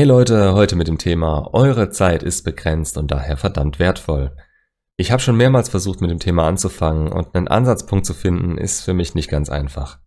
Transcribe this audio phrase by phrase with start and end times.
[0.00, 4.34] Hey Leute, heute mit dem Thema Eure Zeit ist begrenzt und daher verdammt wertvoll.
[4.96, 8.80] Ich habe schon mehrmals versucht mit dem Thema anzufangen und einen Ansatzpunkt zu finden ist
[8.80, 9.98] für mich nicht ganz einfach.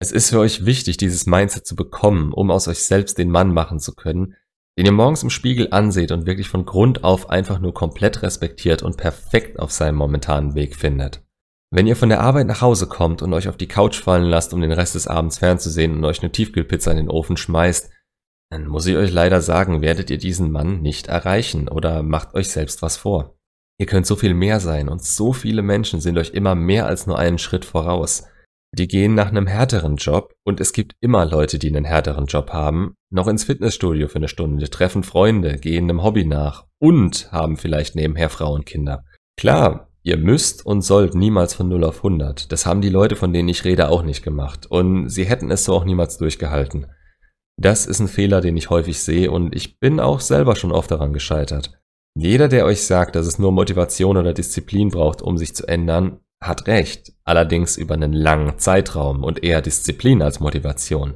[0.00, 3.52] Es ist für euch wichtig, dieses Mindset zu bekommen, um aus euch selbst den Mann
[3.52, 4.34] machen zu können,
[4.78, 8.82] den ihr morgens im Spiegel anseht und wirklich von Grund auf einfach nur komplett respektiert
[8.82, 11.22] und perfekt auf seinem momentanen Weg findet.
[11.70, 14.54] Wenn ihr von der Arbeit nach Hause kommt und euch auf die Couch fallen lasst,
[14.54, 17.90] um den Rest des Abends fernzusehen und euch eine Tiefkühlpizza in den Ofen schmeißt,
[18.54, 22.50] dann muss ich euch leider sagen, werdet ihr diesen Mann nicht erreichen oder macht euch
[22.50, 23.36] selbst was vor.
[23.80, 27.08] Ihr könnt so viel mehr sein und so viele Menschen sind euch immer mehr als
[27.08, 28.28] nur einen Schritt voraus.
[28.72, 32.50] Die gehen nach einem härteren Job und es gibt immer Leute, die einen härteren Job
[32.50, 37.56] haben, noch ins Fitnessstudio für eine Stunde, treffen Freunde, gehen einem Hobby nach und haben
[37.56, 39.04] vielleicht nebenher Frau und Kinder.
[39.36, 42.52] Klar, Ihr müsst und sollt niemals von 0 auf 100.
[42.52, 44.66] Das haben die Leute, von denen ich rede, auch nicht gemacht.
[44.66, 46.88] Und sie hätten es so auch niemals durchgehalten.
[47.56, 50.90] Das ist ein Fehler, den ich häufig sehe und ich bin auch selber schon oft
[50.90, 51.78] daran gescheitert.
[52.16, 56.20] Jeder, der euch sagt, dass es nur Motivation oder Disziplin braucht, um sich zu ändern,
[56.40, 57.12] hat recht.
[57.24, 61.14] Allerdings über einen langen Zeitraum und eher Disziplin als Motivation.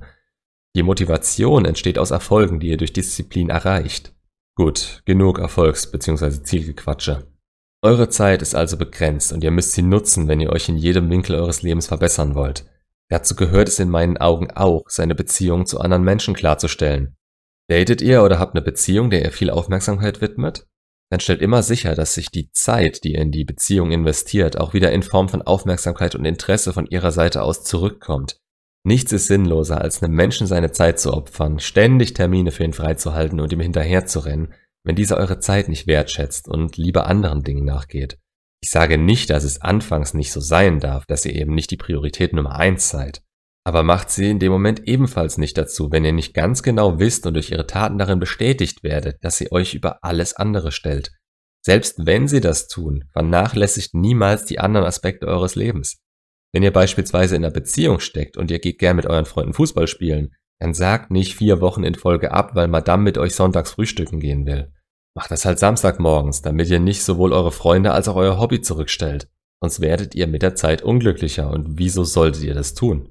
[0.75, 4.15] Die Motivation entsteht aus Erfolgen, die ihr durch Disziplin erreicht.
[4.57, 6.43] Gut, genug Erfolgs- bzw.
[6.43, 7.27] Zielgequatsche.
[7.81, 11.09] Eure Zeit ist also begrenzt und ihr müsst sie nutzen, wenn ihr euch in jedem
[11.11, 12.65] Winkel eures Lebens verbessern wollt.
[13.11, 17.17] Dazu gehört es in meinen Augen auch, seine Beziehung zu anderen Menschen klarzustellen.
[17.69, 20.67] Datet ihr oder habt eine Beziehung, der ihr viel Aufmerksamkeit widmet?
[21.11, 24.75] Dann stellt immer sicher, dass sich die Zeit, die ihr in die Beziehung investiert, auch
[24.75, 28.39] wieder in Form von Aufmerksamkeit und Interesse von ihrer Seite aus zurückkommt.
[28.85, 33.41] Nichts ist sinnloser, als einem Menschen seine Zeit zu opfern, ständig Termine für ihn freizuhalten
[33.41, 34.53] und ihm hinterherzurennen,
[34.85, 38.19] wenn dieser eure Zeit nicht wertschätzt und lieber anderen Dingen nachgeht.
[38.61, 41.77] Ich sage nicht, dass es anfangs nicht so sein darf, dass ihr eben nicht die
[41.77, 43.23] Priorität Nummer eins seid.
[43.65, 47.27] Aber macht sie in dem Moment ebenfalls nicht dazu, wenn ihr nicht ganz genau wisst
[47.27, 51.13] und durch ihre Taten darin bestätigt werdet, dass sie euch über alles andere stellt.
[51.65, 56.01] Selbst wenn sie das tun, vernachlässigt niemals die anderen Aspekte eures Lebens.
[56.53, 59.87] Wenn ihr beispielsweise in einer Beziehung steckt und ihr geht gern mit euren Freunden Fußball
[59.87, 64.19] spielen, dann sagt nicht vier Wochen in Folge ab, weil Madame mit euch sonntags frühstücken
[64.19, 64.73] gehen will.
[65.15, 69.29] Macht das halt Samstagmorgens, damit ihr nicht sowohl eure Freunde als auch euer Hobby zurückstellt.
[69.61, 73.09] Sonst werdet ihr mit der Zeit unglücklicher und wieso solltet ihr das tun?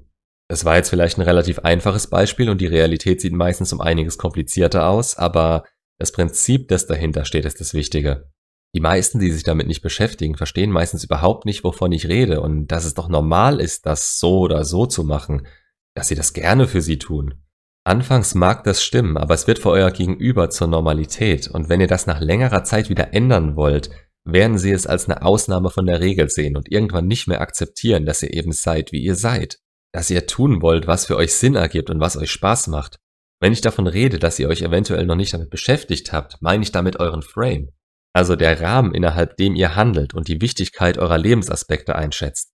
[0.48, 4.16] Das war jetzt vielleicht ein relativ einfaches Beispiel und die Realität sieht meistens um einiges
[4.16, 5.64] komplizierter aus, aber
[5.98, 8.30] das Prinzip, das dahinter steht, ist das Wichtige.
[8.74, 12.68] Die meisten, die sich damit nicht beschäftigen, verstehen meistens überhaupt nicht, wovon ich rede und
[12.68, 15.46] dass es doch normal ist, das so oder so zu machen,
[15.94, 17.42] dass sie das gerne für sie tun.
[17.88, 21.86] Anfangs mag das stimmen, aber es wird für euer Gegenüber zur Normalität und wenn ihr
[21.86, 23.88] das nach längerer Zeit wieder ändern wollt,
[24.26, 28.04] werden sie es als eine Ausnahme von der Regel sehen und irgendwann nicht mehr akzeptieren,
[28.04, 29.60] dass ihr eben seid, wie ihr seid.
[29.90, 32.98] Dass ihr tun wollt, was für euch Sinn ergibt und was euch Spaß macht.
[33.40, 36.72] Wenn ich davon rede, dass ihr euch eventuell noch nicht damit beschäftigt habt, meine ich
[36.72, 37.70] damit euren Frame.
[38.12, 42.52] Also der Rahmen, innerhalb dem ihr handelt und die Wichtigkeit eurer Lebensaspekte einschätzt.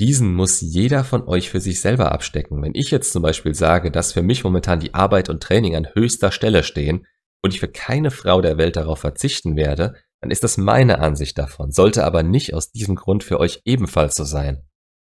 [0.00, 2.60] Diesen muss jeder von euch für sich selber abstecken.
[2.62, 5.88] Wenn ich jetzt zum Beispiel sage, dass für mich momentan die Arbeit und Training an
[5.94, 7.06] höchster Stelle stehen
[7.42, 11.38] und ich für keine Frau der Welt darauf verzichten werde, dann ist das meine Ansicht
[11.38, 14.62] davon, sollte aber nicht aus diesem Grund für euch ebenfalls so sein.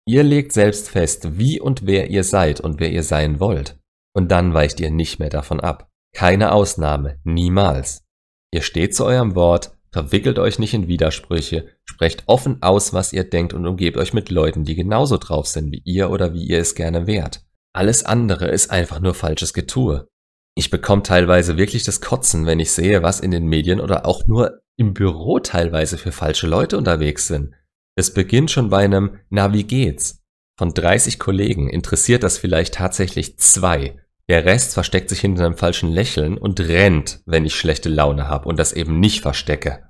[0.08, 3.78] Ihr legt selbst fest, wie und wer ihr seid und wer ihr sein wollt.
[4.14, 5.90] Und dann weicht ihr nicht mehr davon ab.
[6.14, 8.04] Keine Ausnahme, niemals.
[8.52, 13.24] Ihr steht zu eurem Wort, Verwickelt euch nicht in Widersprüche, sprecht offen aus, was ihr
[13.24, 16.58] denkt und umgebt euch mit Leuten, die genauso drauf sind wie ihr oder wie ihr
[16.58, 17.42] es gerne wärt.
[17.72, 20.08] Alles andere ist einfach nur falsches Getue.
[20.54, 24.26] Ich bekomme teilweise wirklich das Kotzen, wenn ich sehe, was in den Medien oder auch
[24.26, 27.54] nur im Büro teilweise für falsche Leute unterwegs sind.
[27.94, 30.22] Es beginnt schon bei einem Na, wie geht's?
[30.58, 35.90] Von 30 Kollegen interessiert das vielleicht tatsächlich zwei der Rest versteckt sich hinter einem falschen
[35.90, 39.84] Lächeln und rennt, wenn ich schlechte Laune habe und das eben nicht verstecke.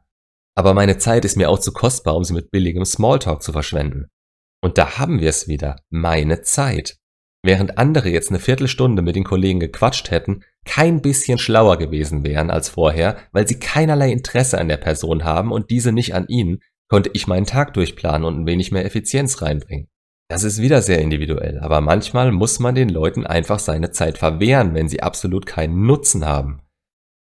[0.54, 4.06] Aber meine Zeit ist mir auch zu kostbar, um sie mit billigem Smalltalk zu verschwenden.
[4.62, 6.98] Und da haben wir es wieder, meine Zeit.
[7.42, 12.50] Während andere jetzt eine Viertelstunde mit den Kollegen gequatscht hätten, kein bisschen schlauer gewesen wären
[12.50, 16.60] als vorher, weil sie keinerlei Interesse an der Person haben und diese nicht an ihnen,
[16.88, 19.88] konnte ich meinen Tag durchplanen und ein wenig mehr Effizienz reinbringen.
[20.28, 24.74] Das ist wieder sehr individuell, aber manchmal muss man den Leuten einfach seine Zeit verwehren,
[24.74, 26.62] wenn sie absolut keinen Nutzen haben.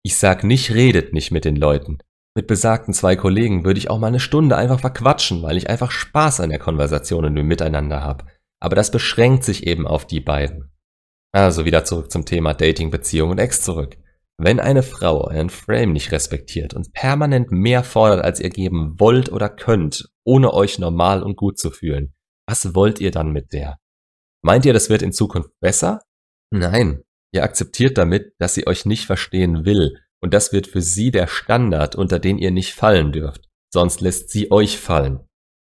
[0.03, 1.99] Ich sag nicht, redet nicht mit den Leuten.
[2.35, 5.91] Mit besagten zwei Kollegen würde ich auch mal eine Stunde einfach verquatschen, weil ich einfach
[5.91, 8.27] Spaß an der Konversation und dem Miteinander habe.
[8.61, 10.71] Aber das beschränkt sich eben auf die beiden.
[11.33, 13.99] Also wieder zurück zum Thema Dating, Beziehung und Ex zurück.
[14.39, 19.31] Wenn eine Frau euren Frame nicht respektiert und permanent mehr fordert, als ihr geben wollt
[19.33, 22.15] oder könnt, ohne euch normal und gut zu fühlen,
[22.47, 23.79] was wollt ihr dann mit der?
[24.43, 26.01] Meint ihr, das wird in Zukunft besser?
[26.51, 27.03] Nein.
[27.33, 31.27] Ihr akzeptiert damit, dass sie euch nicht verstehen will und das wird für sie der
[31.27, 35.21] Standard, unter den ihr nicht fallen dürft, sonst lässt sie euch fallen.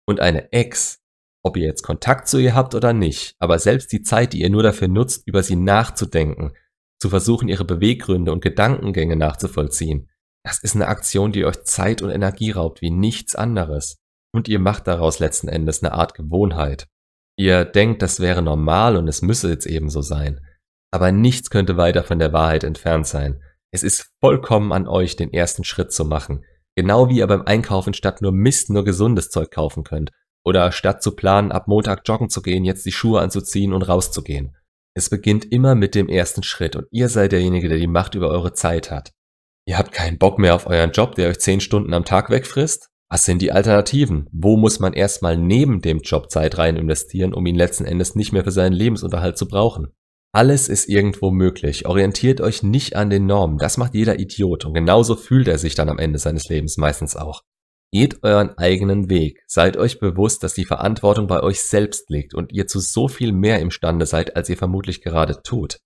[0.08, 1.00] Und eine Ex,
[1.44, 4.50] ob ihr jetzt Kontakt zu ihr habt oder nicht, aber selbst die Zeit, die ihr
[4.50, 6.54] nur dafür nutzt, über sie nachzudenken,
[7.00, 10.10] zu versuchen, ihre Beweggründe und Gedankengänge nachzuvollziehen,
[10.44, 13.98] das ist eine Aktion, die euch Zeit und Energie raubt wie nichts anderes.
[14.36, 16.90] Und ihr macht daraus letzten Endes eine Art Gewohnheit.
[17.38, 20.42] Ihr denkt, das wäre normal und es müsse jetzt ebenso sein.
[20.92, 23.42] Aber nichts könnte weiter von der Wahrheit entfernt sein.
[23.72, 26.44] Es ist vollkommen an euch, den ersten Schritt zu machen.
[26.76, 30.12] Genau wie ihr beim Einkaufen statt nur Mist nur gesundes Zeug kaufen könnt.
[30.44, 34.58] Oder statt zu planen, ab Montag joggen zu gehen, jetzt die Schuhe anzuziehen und rauszugehen.
[34.98, 38.28] Es beginnt immer mit dem ersten Schritt und ihr seid derjenige, der die Macht über
[38.32, 39.14] eure Zeit hat.
[39.66, 42.90] Ihr habt keinen Bock mehr auf euren Job, der euch zehn Stunden am Tag wegfrisst?
[43.10, 44.28] Was sind die Alternativen?
[44.32, 48.34] Wo muss man erstmal neben dem Job Zeit rein investieren, um ihn letzten Endes nicht
[48.34, 49.90] mehr für seinen Lebensunterhalt zu brauchen?
[50.34, 51.86] Alles ist irgendwo möglich.
[51.86, 53.58] Orientiert euch nicht an den Normen.
[53.58, 54.66] Das macht jeder Idiot.
[54.66, 57.44] Und genauso fühlt er sich dann am Ende seines Lebens meistens auch.
[57.94, 59.44] Geht euren eigenen Weg.
[59.48, 63.32] Seid euch bewusst, dass die Verantwortung bei euch selbst liegt und ihr zu so viel
[63.32, 65.80] mehr imstande seid, als ihr vermutlich gerade tut.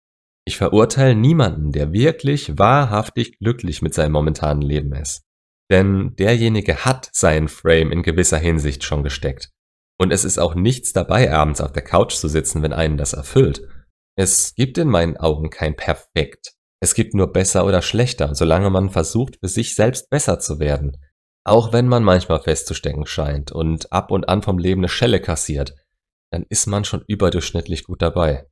[0.45, 5.28] Ich verurteile niemanden, der wirklich wahrhaftig glücklich mit seinem momentanen Leben ist.
[5.71, 9.51] Denn derjenige hat seinen Frame in gewisser Hinsicht schon gesteckt.
[9.99, 13.13] Und es ist auch nichts dabei, abends auf der Couch zu sitzen, wenn einen das
[13.13, 13.67] erfüllt.
[14.17, 16.53] Es gibt in meinen Augen kein Perfekt.
[16.81, 20.97] Es gibt nur besser oder schlechter, solange man versucht, für sich selbst besser zu werden.
[21.45, 25.75] Auch wenn man manchmal festzustecken scheint und ab und an vom Leben eine Schelle kassiert,
[26.31, 28.47] dann ist man schon überdurchschnittlich gut dabei.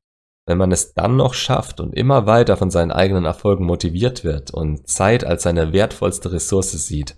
[0.47, 4.49] Wenn man es dann noch schafft und immer weiter von seinen eigenen Erfolgen motiviert wird
[4.49, 7.17] und Zeit als seine wertvollste Ressource sieht,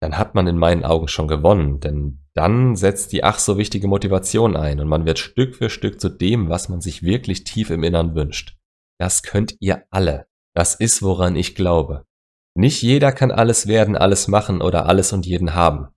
[0.00, 3.88] dann hat man in meinen Augen schon gewonnen, denn dann setzt die ach so wichtige
[3.88, 7.70] Motivation ein und man wird Stück für Stück zu dem, was man sich wirklich tief
[7.70, 8.58] im Innern wünscht.
[8.98, 10.26] Das könnt ihr alle.
[10.52, 12.04] Das ist, woran ich glaube.
[12.54, 15.88] Nicht jeder kann alles werden, alles machen oder alles und jeden haben.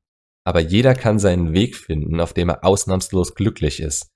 [0.45, 4.09] Aber jeder kann seinen Weg finden, auf dem er ausnahmslos glücklich ist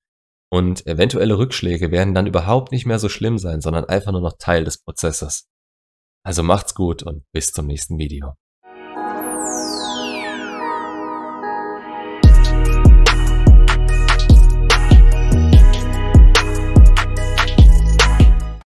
[0.54, 4.38] und eventuelle Rückschläge werden dann überhaupt nicht mehr so schlimm sein, sondern einfach nur noch
[4.38, 5.50] Teil des Prozesses.
[6.24, 8.36] Also macht's gut und bis zum nächsten Video.